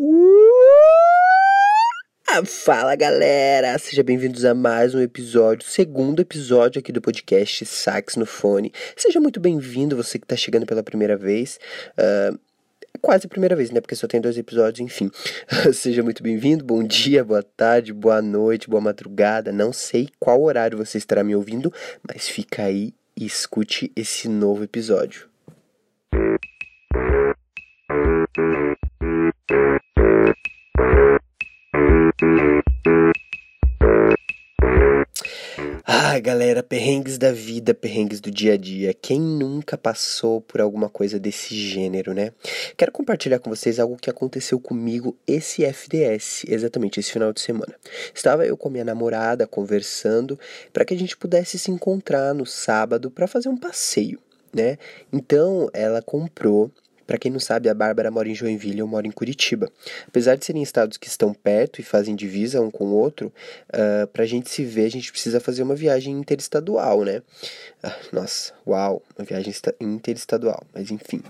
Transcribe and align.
Uh! 0.00 0.14
Fala 2.46 2.94
galera, 2.94 3.76
sejam 3.78 4.04
bem-vindos 4.04 4.44
a 4.44 4.54
mais 4.54 4.94
um 4.94 5.00
episódio, 5.00 5.66
segundo 5.66 6.20
episódio 6.22 6.78
aqui 6.78 6.92
do 6.92 7.00
podcast 7.00 7.66
Sax 7.66 8.14
no 8.14 8.24
Fone. 8.24 8.72
Seja 8.96 9.20
muito 9.20 9.40
bem-vindo, 9.40 9.96
você 9.96 10.16
que 10.16 10.24
está 10.24 10.36
chegando 10.36 10.66
pela 10.66 10.84
primeira 10.84 11.16
vez. 11.16 11.58
Uh, 11.98 12.38
quase 13.00 13.26
a 13.26 13.28
primeira 13.28 13.56
vez, 13.56 13.72
né? 13.72 13.80
Porque 13.80 13.96
só 13.96 14.06
tem 14.06 14.20
dois 14.20 14.38
episódios, 14.38 14.78
enfim. 14.78 15.10
Seja 15.74 16.00
muito 16.04 16.22
bem-vindo, 16.22 16.64
bom 16.64 16.84
dia, 16.84 17.24
boa 17.24 17.42
tarde, 17.42 17.92
boa 17.92 18.22
noite, 18.22 18.70
boa 18.70 18.80
madrugada. 18.80 19.50
Não 19.50 19.72
sei 19.72 20.08
qual 20.20 20.40
horário 20.40 20.78
você 20.78 20.96
estará 20.96 21.24
me 21.24 21.34
ouvindo, 21.34 21.72
mas 22.06 22.28
fica 22.28 22.62
aí 22.62 22.94
e 23.16 23.26
escute 23.26 23.90
esse 23.96 24.28
novo 24.28 24.62
episódio. 24.62 25.28
Ai, 35.90 36.20
galera, 36.20 36.62
perrengues 36.62 37.16
da 37.16 37.32
vida, 37.32 37.72
perrengues 37.72 38.20
do 38.20 38.30
dia 38.30 38.52
a 38.52 38.56
dia. 38.58 38.92
Quem 38.92 39.18
nunca 39.18 39.78
passou 39.78 40.38
por 40.38 40.60
alguma 40.60 40.90
coisa 40.90 41.18
desse 41.18 41.54
gênero, 41.54 42.12
né? 42.12 42.30
Quero 42.76 42.92
compartilhar 42.92 43.38
com 43.38 43.48
vocês 43.48 43.80
algo 43.80 43.96
que 43.96 44.10
aconteceu 44.10 44.60
comigo 44.60 45.16
esse 45.26 45.64
FDS, 45.64 46.44
exatamente 46.46 47.00
esse 47.00 47.10
final 47.10 47.32
de 47.32 47.40
semana. 47.40 47.74
Estava 48.14 48.44
eu 48.44 48.54
com 48.54 48.68
minha 48.68 48.84
namorada 48.84 49.46
conversando 49.46 50.38
para 50.74 50.84
que 50.84 50.92
a 50.92 50.98
gente 50.98 51.16
pudesse 51.16 51.58
se 51.58 51.70
encontrar 51.70 52.34
no 52.34 52.44
sábado 52.44 53.10
para 53.10 53.26
fazer 53.26 53.48
um 53.48 53.56
passeio, 53.56 54.20
né? 54.54 54.76
Então, 55.10 55.70
ela 55.72 56.02
comprou 56.02 56.70
para 57.08 57.16
quem 57.16 57.32
não 57.32 57.40
sabe, 57.40 57.70
a 57.70 57.74
Bárbara 57.74 58.10
mora 58.10 58.28
em 58.28 58.34
Joinville, 58.34 58.80
eu 58.80 58.86
moro 58.86 59.06
em 59.06 59.10
Curitiba. 59.10 59.72
Apesar 60.06 60.36
de 60.36 60.44
serem 60.44 60.62
estados 60.62 60.98
que 60.98 61.08
estão 61.08 61.32
perto 61.32 61.80
e 61.80 61.82
fazem 61.82 62.14
divisa 62.14 62.60
um 62.60 62.70
com 62.70 62.84
o 62.84 62.92
outro, 62.92 63.28
uh, 63.28 64.04
ah, 64.04 64.06
para 64.12 64.24
a 64.24 64.26
gente 64.26 64.50
se 64.50 64.62
ver, 64.62 64.84
a 64.84 64.90
gente 64.90 65.10
precisa 65.10 65.40
fazer 65.40 65.62
uma 65.62 65.74
viagem 65.74 66.12
interestadual, 66.12 67.04
né? 67.04 67.22
Uh, 67.82 67.90
nossa, 68.14 68.52
uau, 68.66 69.02
uma 69.18 69.24
viagem 69.24 69.54
interestadual, 69.80 70.62
mas 70.74 70.90
enfim. 70.90 71.22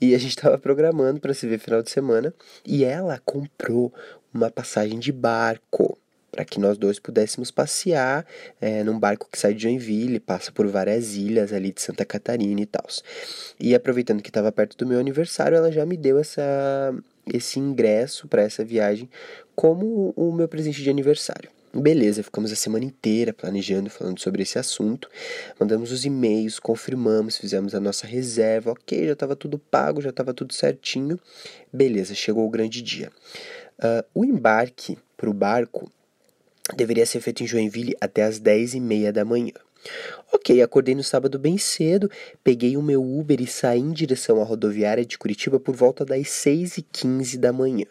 E 0.00 0.12
a 0.12 0.18
gente 0.18 0.30
estava 0.36 0.58
programando 0.58 1.20
para 1.20 1.32
se 1.32 1.46
ver 1.46 1.60
final 1.60 1.84
de 1.84 1.90
semana 1.92 2.34
e 2.66 2.84
ela 2.84 3.20
comprou 3.24 3.94
uma 4.34 4.50
passagem 4.50 4.98
de 4.98 5.12
barco 5.12 5.96
para 6.32 6.46
que 6.46 6.58
nós 6.58 6.78
dois 6.78 6.98
pudéssemos 6.98 7.50
passear 7.50 8.26
é, 8.58 8.82
num 8.82 8.98
barco 8.98 9.28
que 9.30 9.38
sai 9.38 9.52
de 9.52 9.64
Joinville, 9.64 10.18
passa 10.18 10.50
por 10.50 10.66
várias 10.66 11.14
ilhas 11.14 11.52
ali 11.52 11.70
de 11.70 11.82
Santa 11.82 12.06
Catarina 12.06 12.62
e 12.62 12.66
tal. 12.66 12.86
E 13.60 13.74
aproveitando 13.74 14.22
que 14.22 14.30
estava 14.30 14.50
perto 14.50 14.76
do 14.78 14.86
meu 14.86 14.98
aniversário, 14.98 15.56
ela 15.56 15.70
já 15.70 15.84
me 15.84 15.96
deu 15.96 16.18
essa, 16.18 16.94
esse 17.32 17.60
ingresso 17.60 18.26
para 18.26 18.42
essa 18.42 18.64
viagem 18.64 19.10
como 19.54 20.14
o 20.16 20.32
meu 20.32 20.48
presente 20.48 20.82
de 20.82 20.88
aniversário. 20.88 21.50
Beleza, 21.74 22.22
ficamos 22.22 22.52
a 22.52 22.56
semana 22.56 22.84
inteira 22.84 23.32
planejando, 23.32 23.88
falando 23.88 24.20
sobre 24.20 24.42
esse 24.42 24.58
assunto. 24.58 25.08
Mandamos 25.58 25.90
os 25.90 26.04
e-mails, 26.04 26.58
confirmamos, 26.58 27.38
fizemos 27.38 27.74
a 27.74 27.80
nossa 27.80 28.06
reserva. 28.06 28.72
Ok, 28.72 29.06
já 29.06 29.12
estava 29.14 29.34
tudo 29.34 29.58
pago, 29.58 30.02
já 30.02 30.10
estava 30.10 30.34
tudo 30.34 30.52
certinho. 30.52 31.18
Beleza, 31.72 32.14
chegou 32.14 32.46
o 32.46 32.50
grande 32.50 32.82
dia. 32.82 33.10
Uh, 33.78 34.04
o 34.14 34.24
embarque 34.24 34.98
para 35.16 35.30
o 35.30 35.32
barco 35.32 35.90
deveria 36.76 37.06
ser 37.06 37.20
feito 37.20 37.42
em 37.42 37.46
Joinville 37.46 37.96
até 38.00 38.22
as 38.22 38.38
10 38.38 38.74
e 38.74 38.80
meia 38.80 39.12
da 39.12 39.24
manhã. 39.24 39.52
Ok, 40.32 40.62
acordei 40.62 40.94
no 40.94 41.02
sábado 41.02 41.38
bem 41.38 41.58
cedo, 41.58 42.10
peguei 42.42 42.76
o 42.76 42.82
meu 42.82 43.02
Uber 43.02 43.40
e 43.40 43.46
saí 43.46 43.80
em 43.80 43.92
direção 43.92 44.40
à 44.40 44.44
rodoviária 44.44 45.04
de 45.04 45.18
Curitiba 45.18 45.58
por 45.58 45.74
volta 45.74 46.04
das 46.04 46.28
6 46.30 46.78
e 46.78 46.82
15 46.82 47.36
da 47.38 47.52
manhã. 47.52 47.86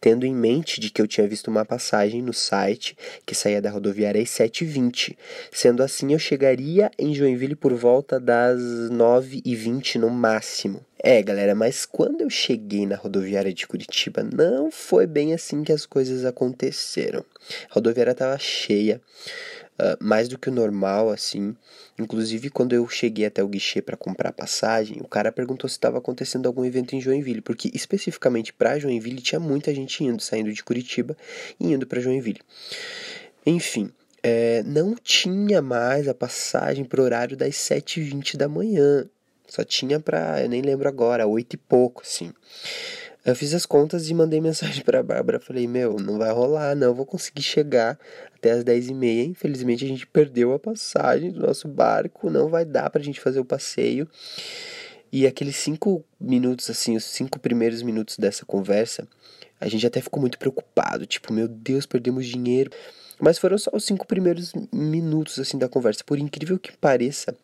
Tendo 0.00 0.26
em 0.26 0.34
mente 0.34 0.80
de 0.80 0.90
que 0.90 1.00
eu 1.00 1.06
tinha 1.06 1.28
visto 1.28 1.48
uma 1.48 1.64
passagem 1.64 2.22
no 2.22 2.32
site 2.32 2.96
que 3.24 3.34
saía 3.34 3.62
da 3.62 3.70
rodoviária 3.70 4.20
às 4.20 4.28
7h20. 4.30 5.16
Sendo 5.52 5.82
assim, 5.82 6.12
eu 6.12 6.18
chegaria 6.18 6.90
em 6.98 7.14
Joinville 7.14 7.54
por 7.54 7.72
volta 7.74 8.18
das 8.18 8.60
9h20 8.90 9.96
no 9.96 10.10
máximo. 10.10 10.84
É, 11.02 11.22
galera, 11.22 11.54
mas 11.54 11.86
quando 11.86 12.20
eu 12.20 12.28
cheguei 12.28 12.84
na 12.84 12.94
rodoviária 12.94 13.54
de 13.54 13.66
Curitiba, 13.66 14.22
não 14.22 14.70
foi 14.70 15.06
bem 15.06 15.32
assim 15.32 15.64
que 15.64 15.72
as 15.72 15.86
coisas 15.86 16.26
aconteceram. 16.26 17.24
A 17.70 17.74
rodoviária 17.74 18.12
estava 18.12 18.38
cheia, 18.38 19.00
uh, 19.78 19.96
mais 19.98 20.28
do 20.28 20.38
que 20.38 20.50
o 20.50 20.52
normal, 20.52 21.08
assim. 21.08 21.56
Inclusive, 21.98 22.50
quando 22.50 22.74
eu 22.74 22.86
cheguei 22.86 23.24
até 23.24 23.42
o 23.42 23.48
guichê 23.48 23.80
para 23.80 23.96
comprar 23.96 24.30
passagem, 24.30 24.98
o 25.00 25.08
cara 25.08 25.32
perguntou 25.32 25.70
se 25.70 25.76
estava 25.76 25.96
acontecendo 25.96 26.46
algum 26.46 26.66
evento 26.66 26.94
em 26.94 27.00
Joinville, 27.00 27.40
porque 27.40 27.70
especificamente 27.72 28.52
para 28.52 28.78
Joinville 28.78 29.22
tinha 29.22 29.40
muita 29.40 29.74
gente 29.74 30.04
indo, 30.04 30.22
saindo 30.22 30.52
de 30.52 30.62
Curitiba 30.62 31.16
e 31.58 31.72
indo 31.72 31.86
para 31.86 32.00
Joinville. 32.00 32.42
Enfim, 33.46 33.90
é, 34.22 34.62
não 34.64 34.94
tinha 34.94 35.62
mais 35.62 36.08
a 36.08 36.14
passagem 36.14 36.84
para 36.84 37.02
horário 37.02 37.38
das 37.38 37.54
7h20 37.54 38.36
da 38.36 38.48
manhã. 38.48 39.08
Só 39.50 39.64
tinha 39.64 39.98
pra, 39.98 40.40
eu 40.40 40.48
nem 40.48 40.62
lembro 40.62 40.88
agora, 40.88 41.26
oito 41.26 41.54
e 41.54 41.56
pouco, 41.56 42.02
assim. 42.02 42.32
Eu 43.24 43.34
fiz 43.34 43.52
as 43.52 43.66
contas 43.66 44.08
e 44.08 44.14
mandei 44.14 44.40
mensagem 44.40 44.84
pra 44.84 45.02
Bárbara. 45.02 45.40
Falei, 45.40 45.66
meu, 45.66 45.96
não 45.96 46.18
vai 46.18 46.30
rolar, 46.30 46.76
não 46.76 46.94
vou 46.94 47.04
conseguir 47.04 47.42
chegar 47.42 47.98
até 48.34 48.52
as 48.52 48.62
dez 48.62 48.88
e 48.88 48.94
meia. 48.94 49.24
Infelizmente 49.24 49.84
a 49.84 49.88
gente 49.88 50.06
perdeu 50.06 50.52
a 50.54 50.58
passagem 50.58 51.32
do 51.32 51.40
nosso 51.40 51.66
barco, 51.66 52.30
não 52.30 52.48
vai 52.48 52.64
dar 52.64 52.88
pra 52.90 53.02
gente 53.02 53.20
fazer 53.20 53.40
o 53.40 53.44
passeio. 53.44 54.08
E 55.12 55.26
aqueles 55.26 55.56
cinco 55.56 56.04
minutos, 56.20 56.70
assim, 56.70 56.96
os 56.96 57.04
cinco 57.04 57.40
primeiros 57.40 57.82
minutos 57.82 58.16
dessa 58.16 58.46
conversa, 58.46 59.08
a 59.60 59.66
gente 59.66 59.84
até 59.84 60.00
ficou 60.00 60.20
muito 60.20 60.38
preocupado. 60.38 61.04
Tipo, 61.06 61.32
meu 61.32 61.48
Deus, 61.48 61.86
perdemos 61.86 62.24
dinheiro. 62.24 62.70
Mas 63.18 63.36
foram 63.36 63.58
só 63.58 63.70
os 63.74 63.84
cinco 63.84 64.06
primeiros 64.06 64.52
minutos, 64.72 65.40
assim, 65.40 65.58
da 65.58 65.68
conversa. 65.68 66.04
Por 66.04 66.18
incrível 66.18 66.56
que 66.58 66.76
pareça, 66.76 67.36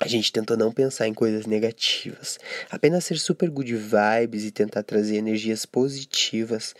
a 0.00 0.06
gente 0.06 0.32
tentou 0.32 0.56
não 0.56 0.70
pensar 0.70 1.08
em 1.08 1.14
coisas 1.14 1.44
negativas, 1.44 2.38
apenas 2.70 3.04
ser 3.04 3.18
super 3.18 3.50
good 3.50 3.74
vibes 3.74 4.44
e 4.44 4.50
tentar 4.50 4.82
trazer 4.82 5.16
energias 5.16 5.66
positivas 5.66 6.74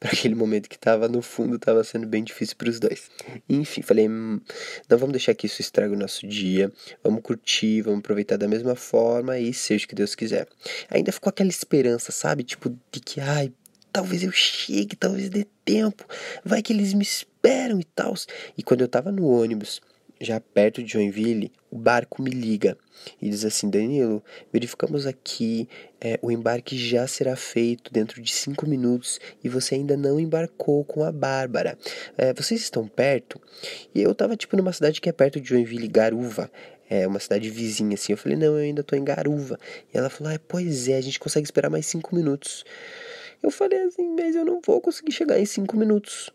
para 0.00 0.10
aquele 0.10 0.34
momento 0.34 0.68
que 0.68 0.76
estava 0.76 1.06
no 1.08 1.20
fundo, 1.20 1.56
estava 1.56 1.84
sendo 1.84 2.06
bem 2.06 2.24
difícil 2.24 2.56
para 2.56 2.70
os 2.70 2.80
dois. 2.80 3.10
Enfim, 3.48 3.82
falei, 3.82 4.08
hum, 4.08 4.40
não 4.88 4.98
vamos 4.98 5.12
deixar 5.12 5.34
que 5.34 5.46
isso 5.46 5.60
estrague 5.60 5.94
o 5.94 5.98
nosso 5.98 6.26
dia, 6.26 6.72
vamos 7.04 7.22
curtir, 7.22 7.82
vamos 7.82 8.00
aproveitar 8.00 8.36
da 8.36 8.48
mesma 8.48 8.74
forma 8.74 9.38
e 9.38 9.52
seja 9.52 9.84
o 9.84 9.88
que 9.88 9.94
Deus 9.94 10.14
quiser. 10.14 10.48
Ainda 10.90 11.12
ficou 11.12 11.28
aquela 11.28 11.50
esperança, 11.50 12.10
sabe, 12.10 12.42
tipo 12.42 12.70
de 12.90 13.00
que 13.00 13.20
ai, 13.20 13.52
talvez 13.92 14.22
eu 14.22 14.32
chegue, 14.32 14.96
talvez 14.96 15.28
dê 15.28 15.46
tempo, 15.64 16.06
vai 16.44 16.62
que 16.62 16.72
eles 16.72 16.94
me 16.94 17.02
esperam 17.02 17.78
e 17.78 17.84
tal. 17.84 18.14
E 18.56 18.62
quando 18.62 18.80
eu 18.80 18.86
estava 18.86 19.12
no 19.12 19.26
ônibus, 19.26 19.80
já 20.24 20.40
perto 20.40 20.82
de 20.82 20.92
Joinville, 20.92 21.52
o 21.70 21.76
barco 21.76 22.22
me 22.22 22.30
liga 22.30 22.76
e 23.20 23.28
diz 23.28 23.44
assim: 23.44 23.68
Danilo, 23.68 24.22
verificamos 24.52 25.06
aqui, 25.06 25.68
é, 26.00 26.18
o 26.22 26.30
embarque 26.30 26.76
já 26.76 27.06
será 27.06 27.34
feito 27.34 27.92
dentro 27.92 28.22
de 28.22 28.32
cinco 28.32 28.66
minutos 28.68 29.18
e 29.42 29.48
você 29.48 29.74
ainda 29.74 29.96
não 29.96 30.20
embarcou 30.20 30.84
com 30.84 31.02
a 31.02 31.10
Bárbara. 31.10 31.76
É, 32.16 32.32
vocês 32.32 32.60
estão 32.60 32.86
perto? 32.86 33.40
E 33.94 34.00
eu 34.00 34.14
tava 34.14 34.36
tipo 34.36 34.56
numa 34.56 34.72
cidade 34.72 35.00
que 35.00 35.08
é 35.08 35.12
perto 35.12 35.40
de 35.40 35.48
Joinville, 35.48 35.88
Garuva. 35.88 36.50
É 36.88 37.06
uma 37.06 37.18
cidade 37.18 37.48
vizinha 37.48 37.94
assim. 37.94 38.12
Eu 38.12 38.18
falei: 38.18 38.36
Não, 38.36 38.58
eu 38.58 38.64
ainda 38.64 38.82
tô 38.82 38.94
em 38.94 39.04
Garuva. 39.04 39.58
E 39.92 39.96
ela 39.96 40.10
falou: 40.10 40.32
ah, 40.32 40.38
Pois 40.46 40.88
é, 40.88 40.96
a 40.96 41.00
gente 41.00 41.18
consegue 41.18 41.46
esperar 41.46 41.70
mais 41.70 41.86
cinco 41.86 42.14
minutos. 42.14 42.64
Eu 43.42 43.50
falei 43.50 43.80
assim: 43.82 44.14
Mas 44.14 44.36
eu 44.36 44.44
não 44.44 44.60
vou 44.64 44.80
conseguir 44.80 45.12
chegar 45.12 45.40
em 45.40 45.46
cinco 45.46 45.76
minutos. 45.76 46.30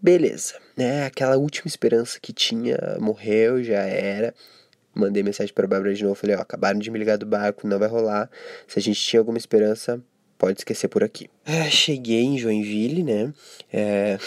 Beleza, 0.00 0.54
né? 0.76 1.06
Aquela 1.06 1.36
última 1.36 1.66
esperança 1.66 2.18
que 2.20 2.32
tinha 2.32 2.78
morreu, 3.00 3.62
já 3.62 3.80
era. 3.80 4.32
Mandei 4.94 5.22
mensagem 5.22 5.52
para 5.52 5.66
Bárbara 5.66 5.94
de 5.94 6.02
novo, 6.02 6.14
falei, 6.14 6.36
ó, 6.36 6.40
acabaram 6.40 6.78
de 6.78 6.90
me 6.90 6.98
ligar 6.98 7.18
do 7.18 7.26
barco, 7.26 7.66
não 7.66 7.78
vai 7.78 7.88
rolar. 7.88 8.30
Se 8.66 8.78
a 8.78 8.82
gente 8.82 9.00
tinha 9.00 9.20
alguma 9.20 9.38
esperança, 9.38 10.02
pode 10.38 10.60
esquecer 10.60 10.88
por 10.88 11.02
aqui. 11.02 11.28
É, 11.44 11.68
cheguei 11.68 12.22
em 12.22 12.38
Joinville, 12.38 13.02
né? 13.02 13.32
É, 13.72 14.18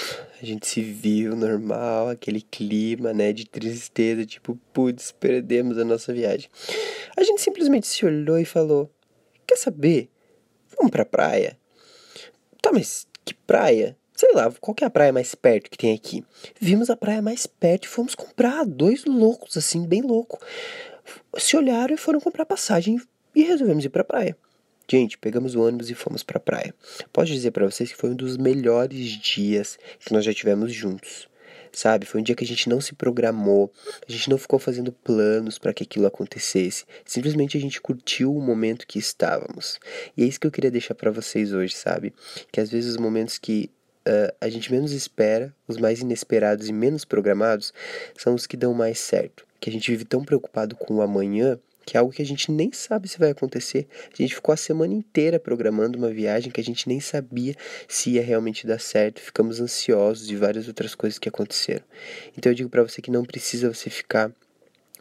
a 0.41 0.45
gente 0.45 0.67
se 0.67 0.81
viu 0.81 1.35
normal, 1.35 2.09
aquele 2.09 2.41
clima, 2.41 3.13
né, 3.13 3.31
de 3.31 3.45
tristeza, 3.47 4.25
tipo, 4.25 4.59
putz, 4.73 5.11
perdemos 5.11 5.77
a 5.77 5.85
nossa 5.85 6.13
viagem. 6.13 6.49
A 7.17 7.23
gente 7.23 7.41
simplesmente 7.41 7.87
se 7.87 8.05
olhou 8.05 8.37
e 8.37 8.45
falou: 8.45 8.91
Quer 9.47 9.55
saber? 9.57 10.09
Vamos 10.77 10.91
pra 10.91 11.05
praia? 11.05 11.57
Tá, 12.61 12.71
mas 12.71 13.07
que 13.23 13.33
praia? 13.33 13.97
Sei 14.21 14.33
lá, 14.33 14.53
qual 14.61 14.75
que 14.75 14.83
é 14.83 14.87
a 14.87 14.89
praia 14.91 15.11
mais 15.11 15.33
perto 15.33 15.67
que 15.67 15.77
tem 15.77 15.95
aqui? 15.95 16.23
Vimos 16.59 16.91
a 16.91 16.95
praia 16.95 17.23
mais 17.23 17.47
perto 17.47 17.85
e 17.85 17.87
fomos 17.87 18.13
comprar, 18.13 18.63
dois 18.65 19.03
loucos, 19.03 19.57
assim, 19.57 19.87
bem 19.87 20.03
louco. 20.03 20.39
Se 21.39 21.57
olharam 21.57 21.95
e 21.95 21.97
foram 21.97 22.19
comprar 22.19 22.45
passagem 22.45 23.01
e 23.35 23.41
resolvemos 23.41 23.83
ir 23.83 23.89
pra 23.89 24.03
praia. 24.03 24.37
Gente, 24.87 25.17
pegamos 25.17 25.55
o 25.55 25.61
ônibus 25.61 25.89
e 25.89 25.95
fomos 25.95 26.21
pra 26.21 26.39
praia. 26.39 26.71
Posso 27.11 27.31
dizer 27.31 27.49
para 27.49 27.65
vocês 27.65 27.91
que 27.91 27.97
foi 27.97 28.11
um 28.11 28.15
dos 28.15 28.37
melhores 28.37 29.07
dias 29.07 29.79
que 29.99 30.13
nós 30.13 30.23
já 30.23 30.33
tivemos 30.33 30.71
juntos. 30.71 31.27
sabe? 31.71 32.05
Foi 32.05 32.21
um 32.21 32.23
dia 32.23 32.35
que 32.35 32.43
a 32.43 32.47
gente 32.47 32.69
não 32.69 32.79
se 32.79 32.93
programou, 32.93 33.71
a 34.07 34.11
gente 34.11 34.29
não 34.29 34.37
ficou 34.37 34.59
fazendo 34.59 34.91
planos 34.91 35.57
para 35.57 35.73
que 35.73 35.81
aquilo 35.81 36.05
acontecesse. 36.05 36.85
Simplesmente 37.05 37.57
a 37.57 37.61
gente 37.61 37.81
curtiu 37.81 38.35
o 38.35 38.41
momento 38.41 38.85
que 38.85 38.99
estávamos. 38.99 39.79
E 40.15 40.21
é 40.21 40.27
isso 40.27 40.39
que 40.39 40.45
eu 40.45 40.51
queria 40.51 40.69
deixar 40.69 40.93
para 40.93 41.09
vocês 41.09 41.53
hoje, 41.53 41.73
sabe? 41.73 42.13
Que 42.51 42.59
às 42.61 42.69
vezes 42.69 42.91
os 42.91 42.97
momentos 42.97 43.39
que 43.39 43.71
uh, 44.07 44.33
a 44.39 44.49
gente 44.49 44.71
menos 44.71 44.91
espera, 44.91 45.53
os 45.67 45.77
mais 45.77 45.99
inesperados 45.99 46.67
e 46.67 46.73
menos 46.73 47.05
programados, 47.05 47.73
são 48.17 48.35
os 48.35 48.47
que 48.47 48.57
dão 48.57 48.73
mais 48.73 48.99
certo. 48.99 49.45
Que 49.59 49.69
a 49.69 49.73
gente 49.73 49.89
vive 49.91 50.05
tão 50.05 50.23
preocupado 50.23 50.75
com 50.75 50.95
o 50.95 51.01
amanhã 51.01 51.59
que 51.85 51.97
é 51.97 51.99
algo 51.99 52.13
que 52.13 52.21
a 52.21 52.25
gente 52.25 52.51
nem 52.51 52.71
sabe 52.71 53.07
se 53.07 53.17
vai 53.17 53.31
acontecer. 53.31 53.87
A 54.13 54.15
gente 54.15 54.35
ficou 54.35 54.53
a 54.53 54.57
semana 54.57 54.93
inteira 54.93 55.39
programando 55.39 55.97
uma 55.97 56.09
viagem 56.09 56.51
que 56.51 56.61
a 56.61 56.63
gente 56.63 56.87
nem 56.87 56.99
sabia 56.99 57.55
se 57.87 58.11
ia 58.11 58.21
realmente 58.21 58.67
dar 58.67 58.79
certo. 58.79 59.19
Ficamos 59.19 59.59
ansiosos 59.59 60.27
de 60.27 60.35
várias 60.35 60.67
outras 60.67 60.95
coisas 60.95 61.17
que 61.17 61.27
aconteceram. 61.27 61.83
Então 62.37 62.51
eu 62.51 62.55
digo 62.55 62.69
para 62.69 62.83
você 62.83 63.01
que 63.01 63.11
não 63.11 63.25
precisa 63.25 63.73
você 63.73 63.89
ficar 63.89 64.31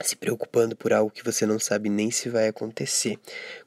se 0.01 0.17
preocupando 0.17 0.75
por 0.75 0.93
algo 0.93 1.11
que 1.11 1.25
você 1.25 1.45
não 1.45 1.59
sabe 1.59 1.89
nem 1.89 2.11
se 2.11 2.29
vai 2.29 2.49
acontecer. 2.49 3.19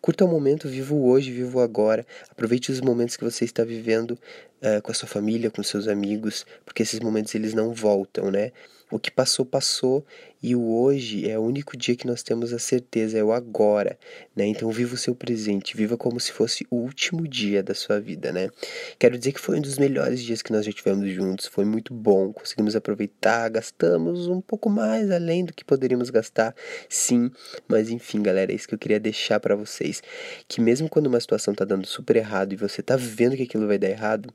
Curta 0.01 0.25
o 0.25 0.27
momento, 0.27 0.67
viva 0.67 0.93
o 0.93 1.07
hoje, 1.07 1.31
viva 1.31 1.59
o 1.59 1.61
agora. 1.61 2.05
Aproveite 2.29 2.71
os 2.71 2.81
momentos 2.81 3.15
que 3.15 3.23
você 3.23 3.45
está 3.45 3.63
vivendo 3.63 4.11
uh, 4.11 4.81
com 4.81 4.91
a 4.91 4.95
sua 4.95 5.07
família, 5.07 5.51
com 5.51 5.61
seus 5.61 5.87
amigos, 5.87 6.45
porque 6.65 6.83
esses 6.83 6.99
momentos 6.99 7.33
eles 7.35 7.53
não 7.53 7.73
voltam, 7.73 8.31
né? 8.31 8.51
O 8.93 8.99
que 8.99 9.09
passou, 9.09 9.43
passou, 9.43 10.05
e 10.39 10.55
o 10.55 10.71
hoje 10.71 11.27
é 11.27 11.39
o 11.39 11.41
único 11.41 11.75
dia 11.75 11.95
que 11.95 12.05
nós 12.05 12.21
temos 12.21 12.53
a 12.53 12.59
certeza, 12.59 13.17
é 13.17 13.23
o 13.23 13.31
agora, 13.31 13.97
né? 14.35 14.45
Então 14.45 14.69
viva 14.69 14.93
o 14.93 14.97
seu 14.97 15.15
presente, 15.15 15.75
viva 15.75 15.97
como 15.97 16.19
se 16.19 16.31
fosse 16.31 16.63
o 16.69 16.75
último 16.75 17.27
dia 17.27 17.63
da 17.63 17.73
sua 17.73 17.99
vida, 17.99 18.31
né? 18.31 18.51
Quero 18.99 19.17
dizer 19.17 19.31
que 19.31 19.39
foi 19.39 19.57
um 19.57 19.61
dos 19.61 19.79
melhores 19.79 20.21
dias 20.21 20.43
que 20.43 20.51
nós 20.51 20.63
já 20.63 20.71
tivemos 20.71 21.09
juntos, 21.09 21.47
foi 21.47 21.65
muito 21.65 21.91
bom, 21.91 22.31
conseguimos 22.31 22.75
aproveitar, 22.75 23.49
gastamos 23.49 24.27
um 24.27 24.39
pouco 24.39 24.69
mais 24.69 25.09
além 25.09 25.43
do 25.43 25.53
que 25.53 25.65
poderíamos 25.65 26.11
gastar, 26.11 26.53
sim, 26.87 27.31
mas 27.67 27.89
enfim, 27.89 28.21
galera, 28.21 28.51
é 28.51 28.55
isso 28.55 28.67
que 28.67 28.75
eu 28.75 28.79
queria 28.79 28.99
deixar 28.99 29.39
para 29.39 29.55
vocês, 29.55 30.03
que 30.47 30.61
mesmo 30.61 30.87
quando 30.87 31.07
uma 31.07 31.19
situação 31.19 31.55
tá 31.55 31.65
dando 31.65 31.87
super 31.87 32.15
errado 32.15 32.53
e 32.53 32.55
você 32.55 32.83
tá 32.83 32.95
vendo 32.95 33.35
que 33.35 33.41
aquilo 33.41 33.65
vai 33.65 33.79
dar 33.79 33.89
errado, 33.89 34.31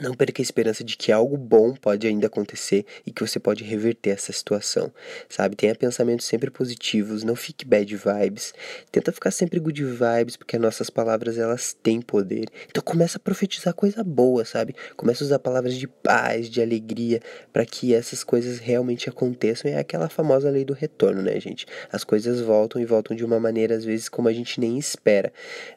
não 0.00 0.14
perca 0.14 0.40
a 0.40 0.44
esperança 0.44 0.84
de 0.84 0.96
que 0.96 1.10
algo 1.10 1.36
bom 1.36 1.74
pode 1.74 2.06
ainda 2.06 2.26
acontecer 2.26 2.84
e 3.04 3.10
que 3.10 3.20
você 3.20 3.38
pode 3.38 3.64
reverter 3.64 4.10
essa 4.10 4.32
situação, 4.32 4.92
sabe? 5.28 5.56
Tenha 5.56 5.74
pensamentos 5.74 6.26
sempre 6.26 6.50
positivos, 6.50 7.24
não 7.24 7.34
fique 7.34 7.64
bad 7.64 7.96
vibes. 7.96 8.54
Tenta 8.92 9.12
ficar 9.12 9.30
sempre 9.30 9.58
good 9.58 9.82
vibes, 9.84 10.36
porque 10.36 10.56
as 10.56 10.62
nossas 10.62 10.88
palavras 10.88 11.38
elas 11.38 11.76
têm 11.82 12.00
poder. 12.00 12.46
Então 12.68 12.82
começa 12.82 13.18
a 13.18 13.20
profetizar 13.20 13.74
coisa 13.74 14.04
boa, 14.04 14.44
sabe? 14.44 14.74
Começa 14.96 15.24
a 15.24 15.26
usar 15.26 15.38
palavras 15.38 15.74
de 15.74 15.88
paz, 15.88 16.48
de 16.48 16.62
alegria, 16.62 17.20
para 17.52 17.66
que 17.66 17.94
essas 17.94 18.22
coisas 18.22 18.58
realmente 18.58 19.08
aconteçam. 19.08 19.70
É 19.70 19.78
aquela 19.78 20.08
famosa 20.08 20.50
lei 20.50 20.64
do 20.64 20.72
retorno, 20.72 21.22
né, 21.22 21.38
gente? 21.40 21.66
As 21.90 22.04
coisas 22.04 22.40
voltam 22.40 22.80
e 22.80 22.84
voltam 22.84 23.16
de 23.16 23.24
uma 23.24 23.40
maneira 23.40 23.74
às 23.74 23.84
vezes 23.84 24.08
como 24.08 24.28
a 24.28 24.32
gente 24.32 24.60
nem 24.60 24.78
espera, 24.78 25.32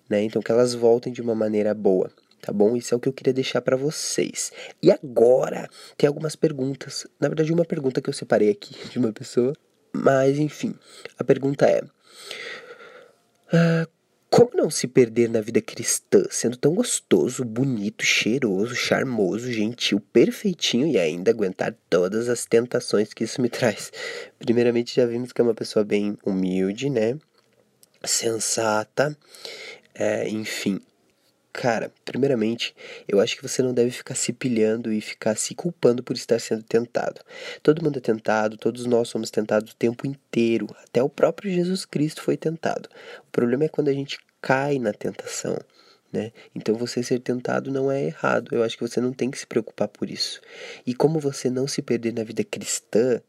né? 0.10 0.22
Então 0.22 0.42
que 0.42 0.52
elas 0.52 0.74
voltem 0.74 1.12
de 1.12 1.22
uma 1.22 1.36
maneira 1.36 1.74
boa 1.74 2.12
tá 2.42 2.52
bom? 2.52 2.76
Isso 2.76 2.94
é 2.94 2.98
o 2.98 3.00
que 3.00 3.08
eu 3.08 3.14
queria 3.14 3.34
deixar 3.34 3.62
para 3.62 3.78
vocês. 3.78 4.52
E 4.82 4.92
agora, 4.92 5.70
tem 5.96 6.08
algumas 6.08 6.36
perguntas. 6.36 7.06
Na 7.20 7.28
verdade, 7.28 7.54
uma 7.54 7.64
pergunta 7.64 8.02
que 8.02 8.10
eu 8.10 8.14
separei 8.14 8.50
aqui 8.50 8.76
de 8.90 8.98
uma 8.98 9.14
pessoa. 9.14 9.54
Mas, 9.94 10.40
enfim, 10.40 10.74
a 11.18 11.24
pergunta 11.24 11.66
é: 11.66 11.82
uh, 13.54 13.88
Como 14.30 14.52
não 14.56 14.70
se 14.70 14.88
perder 14.88 15.30
na 15.30 15.42
vida 15.42 15.62
cristã, 15.62 16.24
sendo 16.30 16.58
tão 16.58 16.74
gostoso, 16.74 17.44
bonito, 17.44 18.04
cheiroso, 18.04 18.74
charmoso, 18.74 19.52
gentil, 19.52 20.00
perfeitinho 20.00 20.88
e 20.88 20.98
ainda 20.98 21.30
aguentar 21.30 21.76
todas 21.90 22.30
as 22.30 22.46
tentações 22.46 23.14
que 23.14 23.26
isso 23.26 23.42
me 23.42 23.50
traz? 23.50 23.92
Primeiramente, 24.40 24.96
já 24.96 25.06
vimos 25.06 25.34
que 25.34 25.42
é 25.42 25.44
uma 25.44 25.54
pessoa 25.54 25.84
bem 25.84 26.18
humilde, 26.26 26.90
né? 26.90 27.18
Sensata, 28.04 29.16
é, 29.94 30.28
enfim, 30.28 30.80
Cara, 31.54 31.92
primeiramente, 32.06 32.74
eu 33.08 33.20
acho 33.20 33.36
que 33.36 33.44
você 33.44 33.62
não 33.62 33.74
deve 33.74 33.92
ficar 33.92 34.16
se 34.16 34.32
pilhando 34.32 34.92
e 34.92 35.02
ficar 35.02 35.36
se 35.36 35.54
culpando 35.54 36.02
por 36.02 36.16
estar 36.16 36.40
sendo 36.40 36.64
tentado. 36.64 37.22
Todo 37.62 37.84
mundo 37.84 37.98
é 37.98 38.02
tentado, 38.02 38.58
todos 38.58 38.86
nós 38.86 39.10
somos 39.10 39.30
tentados 39.30 39.74
o 39.74 39.76
tempo 39.76 40.08
inteiro. 40.08 40.68
Até 40.88 41.04
o 41.04 41.10
próprio 41.10 41.52
Jesus 41.52 41.84
Cristo 41.84 42.22
foi 42.22 42.38
tentado. 42.38 42.90
O 43.28 43.32
problema 43.32 43.66
é 43.66 43.68
quando 43.68 43.90
a 43.90 43.94
gente 43.94 44.18
cai 44.42 44.80
na 44.80 44.94
tentação. 44.94 45.58
Né? 46.12 46.32
Então 46.56 46.76
você 46.76 47.04
ser 47.04 47.20
tentado 47.20 47.70
não 47.70 47.92
é 47.92 48.06
errado. 48.06 48.56
Eu 48.56 48.64
acho 48.64 48.78
que 48.78 48.88
você 48.88 49.02
não 49.02 49.12
tem 49.12 49.30
que 49.30 49.38
se 49.38 49.48
preocupar 49.48 49.90
por 49.90 50.10
isso. 50.10 50.42
E 50.86 50.94
como 50.94 51.20
você 51.20 51.50
não 51.50 51.68
se 51.68 51.82
perder 51.82 52.14
na 52.14 52.24
vida 52.24 52.44
cristã, 52.44 53.22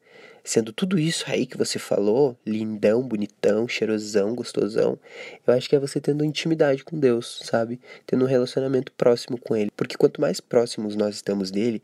sendo 0.45 0.73
tudo 0.73 0.99
isso 0.99 1.25
aí 1.29 1.47
que 1.47 1.57
você 1.57 1.79
falou, 1.79 2.37
lindão, 2.47 3.03
bonitão, 3.03 3.69
cheirosão, 3.69 4.35
gostosão, 4.35 4.99
eu 5.47 5.55
acho 5.55 5.69
que 5.69 5.77
é 5.77 5.79
você 5.79 6.01
tendo 6.01 6.25
intimidade 6.25 6.85
com 6.85 6.99
Deus, 6.99 7.41
sabe? 7.45 7.81
Tendo 8.07 8.25
um 8.25 8.29
relacionamento 8.29 8.93
próximo 8.93 9.39
com 9.39 9.57
Ele. 9.57 9.71
Porque 9.77 9.97
quanto 9.97 10.21
mais 10.21 10.41
próximos 10.41 10.97
nós 10.97 11.15
estamos 11.15 11.51
dele, 11.51 11.83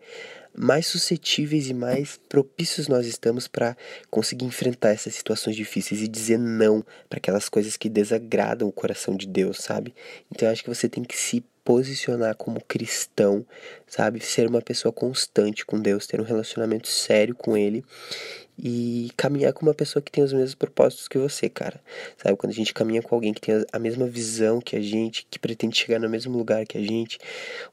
mais 0.57 0.87
suscetíveis 0.87 1.69
e 1.69 1.75
mais 1.75 2.19
propícios 2.29 2.89
nós 2.89 3.07
estamos 3.07 3.47
para 3.47 3.77
conseguir 4.11 4.45
enfrentar 4.45 4.91
essas 4.91 5.15
situações 5.15 5.55
difíceis 5.55 6.03
e 6.03 6.09
dizer 6.09 6.39
não 6.39 6.85
para 7.09 7.19
aquelas 7.19 7.49
coisas 7.49 7.77
que 7.77 7.89
desagradam 7.89 8.67
o 8.67 8.73
coração 8.73 9.17
de 9.17 9.27
Deus, 9.27 9.59
sabe? 9.59 9.95
Então 10.31 10.49
eu 10.49 10.53
acho 10.53 10.65
que 10.65 10.75
você 10.75 10.89
tem 10.89 11.05
que 11.05 11.17
se 11.17 11.45
posicionar 11.69 12.35
como 12.35 12.63
cristão, 12.63 13.45
sabe? 13.87 14.21
Ser 14.21 14.49
uma 14.49 14.63
pessoa 14.63 14.91
constante 14.91 15.67
com 15.67 15.79
Deus, 15.79 16.07
ter 16.07 16.19
um 16.19 16.25
relacionamento 16.25 16.89
sério 16.89 17.35
com 17.35 17.59
Ele 17.59 17.85
e 18.59 19.11
caminhar 19.19 19.53
com 19.53 19.67
uma 19.67 19.75
pessoa 19.75 20.03
que 20.03 20.11
tem 20.11 20.25
os 20.25 20.33
mesmos 20.33 20.55
propósitos 20.55 21.07
que 21.07 21.19
você, 21.19 21.47
cara. 21.47 21.79
Sabe, 22.17 22.39
quando 22.39 22.53
a 22.53 22.55
gente 22.55 22.73
caminha 22.73 23.03
com 23.03 23.15
alguém 23.15 23.35
que 23.35 23.43
tem 23.43 23.63
a 23.71 23.79
mesma 23.79 24.07
visão 24.07 24.63
que 24.63 24.77
a 24.77 24.81
gente, 24.81 25.27
que 25.31 25.39
pretende 25.39 25.77
chegar 25.77 26.01
no 26.01 26.09
mesmo 26.09 26.39
lugar 26.39 26.65
que 26.65 26.79
a 26.79 26.81
gente, 26.81 27.19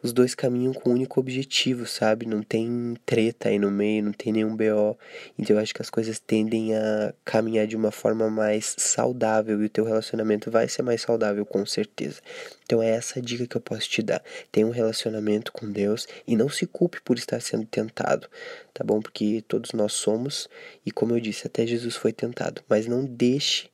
os 0.03 0.11
dois 0.11 0.35
caminham 0.35 0.73
com 0.73 0.89
um 0.89 0.93
único 0.93 1.17
objetivo, 1.17 1.87
sabe? 1.87 2.25
Não 2.25 2.43
tem 2.43 2.97
treta 3.05 3.47
aí 3.47 3.57
no 3.57 3.71
meio, 3.71 4.03
não 4.03 4.11
tem 4.11 4.33
nenhum 4.33 4.57
BO. 4.57 4.97
Então 5.39 5.55
eu 5.55 5.61
acho 5.61 5.73
que 5.73 5.81
as 5.81 5.89
coisas 5.89 6.19
tendem 6.19 6.75
a 6.75 7.13
caminhar 7.23 7.65
de 7.65 7.77
uma 7.77 7.91
forma 7.91 8.29
mais 8.29 8.75
saudável 8.77 9.61
e 9.61 9.67
o 9.67 9.69
teu 9.69 9.85
relacionamento 9.85 10.51
vai 10.51 10.67
ser 10.67 10.81
mais 10.81 11.01
saudável 11.01 11.45
com 11.45 11.65
certeza. 11.65 12.19
Então 12.65 12.81
é 12.81 12.89
essa 12.89 13.21
dica 13.21 13.45
que 13.45 13.55
eu 13.55 13.61
posso 13.61 13.87
te 13.87 14.01
dar. 14.01 14.23
Tenha 14.51 14.65
um 14.65 14.71
relacionamento 14.71 15.51
com 15.51 15.71
Deus 15.71 16.07
e 16.27 16.35
não 16.35 16.49
se 16.49 16.65
culpe 16.65 16.99
por 17.01 17.17
estar 17.17 17.39
sendo 17.39 17.65
tentado, 17.65 18.27
tá 18.73 18.83
bom? 18.83 18.99
Porque 18.99 19.43
todos 19.47 19.71
nós 19.71 19.93
somos 19.93 20.49
e 20.85 20.91
como 20.91 21.13
eu 21.13 21.19
disse, 21.19 21.45
até 21.45 21.65
Jesus 21.65 21.95
foi 21.95 22.11
tentado. 22.11 22.63
Mas 22.67 22.87
não 22.87 23.05
deixe 23.05 23.69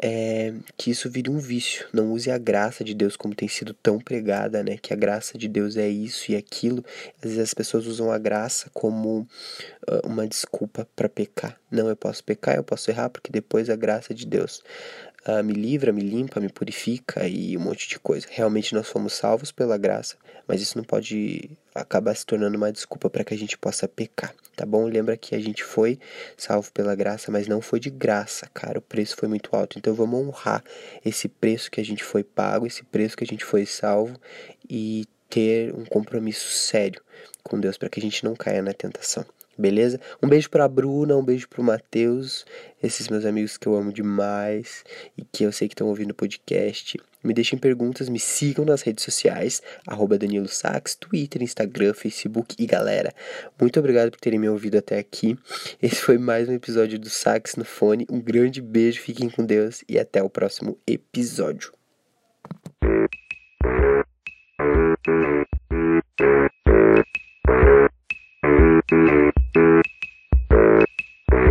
é, 0.00 0.54
que 0.76 0.90
isso 0.90 1.10
vire 1.10 1.30
um 1.30 1.38
vício. 1.38 1.86
Não 1.92 2.12
use 2.12 2.30
a 2.30 2.38
graça 2.38 2.84
de 2.84 2.94
Deus 2.94 3.16
como 3.16 3.34
tem 3.34 3.48
sido 3.48 3.74
tão 3.74 3.98
pregada, 3.98 4.62
né? 4.62 4.76
Que 4.80 4.92
a 4.92 4.96
graça 4.96 5.36
de 5.36 5.48
Deus 5.48 5.76
é 5.76 5.88
isso 5.88 6.32
e 6.32 6.36
aquilo. 6.36 6.84
Às 7.16 7.22
vezes 7.22 7.38
as 7.38 7.54
pessoas 7.54 7.86
usam 7.86 8.10
a 8.10 8.18
graça 8.18 8.70
como 8.72 9.20
uh, 9.88 10.06
uma 10.06 10.26
desculpa 10.26 10.88
para 10.96 11.08
pecar. 11.08 11.58
Não, 11.70 11.88
eu 11.88 11.96
posso 11.96 12.22
pecar, 12.24 12.56
eu 12.56 12.64
posso 12.64 12.90
errar, 12.90 13.10
porque 13.10 13.30
depois 13.30 13.68
a 13.68 13.76
graça 13.76 14.14
de 14.14 14.26
Deus 14.26 14.62
uh, 15.26 15.42
me 15.42 15.52
livra, 15.52 15.92
me 15.92 16.02
limpa, 16.02 16.40
me 16.40 16.48
purifica 16.48 17.26
e 17.26 17.56
um 17.56 17.60
monte 17.60 17.88
de 17.88 17.98
coisa. 17.98 18.26
Realmente 18.30 18.74
nós 18.74 18.88
fomos 18.88 19.12
salvos 19.14 19.52
pela 19.52 19.78
graça, 19.78 20.16
mas 20.46 20.60
isso 20.60 20.76
não 20.76 20.84
pode 20.84 21.50
acabar 21.74 22.14
se 22.14 22.26
tornando 22.26 22.56
uma 22.56 22.72
desculpa 22.72 23.08
para 23.08 23.24
que 23.24 23.34
a 23.34 23.38
gente 23.38 23.56
possa 23.56 23.88
pecar, 23.88 24.34
tá 24.56 24.66
bom? 24.66 24.84
Lembra 24.84 25.16
que 25.16 25.34
a 25.34 25.40
gente 25.40 25.64
foi 25.64 25.98
salvo 26.36 26.70
pela 26.72 26.94
graça, 26.94 27.30
mas 27.30 27.48
não 27.48 27.60
foi 27.60 27.80
de 27.80 27.90
graça, 27.90 28.48
cara. 28.52 28.78
O 28.78 28.82
preço 28.82 29.16
foi 29.16 29.28
muito 29.28 29.54
alto. 29.54 29.78
Então 29.78 29.94
vamos 29.94 30.20
honrar 30.20 30.62
esse 31.04 31.28
preço 31.28 31.70
que 31.70 31.80
a 31.80 31.84
gente 31.84 32.04
foi 32.04 32.22
pago, 32.22 32.66
esse 32.66 32.84
preço 32.84 33.16
que 33.16 33.24
a 33.24 33.26
gente 33.26 33.44
foi 33.44 33.64
salvo 33.64 34.18
e 34.68 35.06
ter 35.28 35.74
um 35.74 35.84
compromisso 35.84 36.50
sério 36.50 37.00
com 37.42 37.58
Deus 37.58 37.78
para 37.78 37.88
que 37.88 37.98
a 37.98 38.02
gente 38.02 38.22
não 38.24 38.34
caia 38.34 38.60
na 38.60 38.74
tentação 38.74 39.24
beleza? 39.56 40.00
Um 40.22 40.28
beijo 40.28 40.50
pra 40.50 40.68
Bruna, 40.68 41.16
um 41.16 41.24
beijo 41.24 41.48
pro 41.48 41.62
Matheus, 41.62 42.44
esses 42.82 43.08
meus 43.08 43.24
amigos 43.24 43.56
que 43.56 43.66
eu 43.66 43.74
amo 43.74 43.92
demais 43.92 44.84
e 45.16 45.22
que 45.22 45.44
eu 45.44 45.52
sei 45.52 45.68
que 45.68 45.74
estão 45.74 45.88
ouvindo 45.88 46.10
o 46.10 46.14
podcast. 46.14 46.98
Me 47.22 47.32
deixem 47.32 47.58
perguntas, 47.58 48.08
me 48.08 48.18
sigam 48.18 48.64
nas 48.64 48.82
redes 48.82 49.04
sociais, 49.04 49.62
arroba 49.86 50.18
Danilo 50.18 50.48
Sax, 50.48 50.96
Twitter, 50.96 51.42
Instagram, 51.42 51.94
Facebook 51.94 52.56
e 52.58 52.66
galera, 52.66 53.14
muito 53.60 53.78
obrigado 53.78 54.10
por 54.10 54.18
terem 54.18 54.40
me 54.40 54.48
ouvido 54.48 54.76
até 54.76 54.98
aqui. 54.98 55.38
Esse 55.80 55.96
foi 55.96 56.18
mais 56.18 56.48
um 56.48 56.52
episódio 56.52 56.98
do 56.98 57.08
Sax 57.08 57.54
no 57.54 57.64
Fone. 57.64 58.06
Um 58.10 58.20
grande 58.20 58.60
beijo, 58.60 59.00
fiquem 59.00 59.30
com 59.30 59.46
Deus 59.46 59.84
e 59.88 59.98
até 59.98 60.22
o 60.22 60.28
próximo 60.28 60.76
episódio. 60.86 61.72